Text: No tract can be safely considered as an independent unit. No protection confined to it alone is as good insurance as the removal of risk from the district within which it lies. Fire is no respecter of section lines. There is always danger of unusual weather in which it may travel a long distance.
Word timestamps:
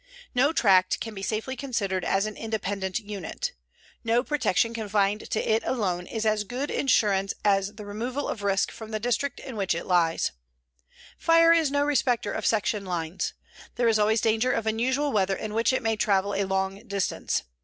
No 0.33 0.51
tract 0.51 0.99
can 0.99 1.13
be 1.13 1.21
safely 1.21 1.55
considered 1.55 2.03
as 2.03 2.25
an 2.25 2.35
independent 2.35 2.97
unit. 2.97 3.51
No 4.03 4.23
protection 4.23 4.73
confined 4.73 5.29
to 5.29 5.39
it 5.39 5.61
alone 5.63 6.07
is 6.07 6.25
as 6.25 6.43
good 6.43 6.71
insurance 6.71 7.35
as 7.45 7.75
the 7.75 7.85
removal 7.85 8.27
of 8.27 8.41
risk 8.41 8.71
from 8.71 8.89
the 8.89 8.99
district 8.99 9.37
within 9.39 9.55
which 9.57 9.75
it 9.75 9.85
lies. 9.85 10.31
Fire 11.19 11.53
is 11.53 11.69
no 11.69 11.83
respecter 11.83 12.31
of 12.33 12.47
section 12.47 12.83
lines. 12.83 13.35
There 13.75 13.87
is 13.87 13.99
always 13.99 14.21
danger 14.21 14.51
of 14.51 14.65
unusual 14.65 15.11
weather 15.11 15.35
in 15.35 15.53
which 15.53 15.71
it 15.71 15.83
may 15.83 15.95
travel 15.97 16.33
a 16.33 16.45
long 16.45 16.81
distance. 16.87 17.43